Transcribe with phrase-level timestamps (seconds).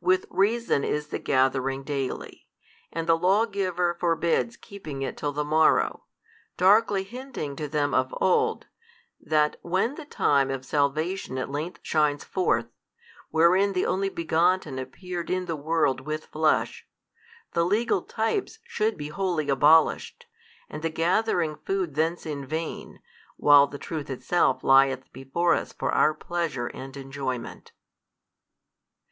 [0.00, 2.48] With reason is the gathering daily,
[2.86, 6.02] |367 and the lawgiver forbids keeping it till the morrow,
[6.56, 8.66] darkly hinting to them of old,
[9.20, 12.66] that when the time of salvation at length shines forth,
[13.30, 16.84] wherein the Only Begotten appeared in the world with Flesh,
[17.52, 20.26] the legal types should be wholly abolished,
[20.68, 22.98] and the gathering food thence in vain,
[23.36, 27.70] while the Truth Itself lieth before us for our pleasure and enjoyment.